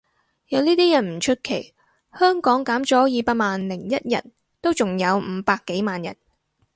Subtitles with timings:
[0.47, 1.75] 有呢啲人唔出奇，
[2.17, 6.15] 香港減咗二百萬零一人都仲有五百幾萬人